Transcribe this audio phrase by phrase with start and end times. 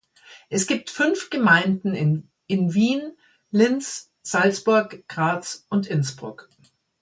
[0.49, 3.13] Es gibt fünf Gemeinden, in Wien,
[3.51, 6.49] Linz, Salzburg, Graz und Innsbruck.